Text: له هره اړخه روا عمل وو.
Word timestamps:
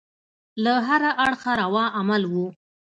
له 0.63 0.73
هره 0.87 1.11
اړخه 1.25 1.51
روا 1.61 1.85
عمل 1.97 2.21
وو. 2.31 2.47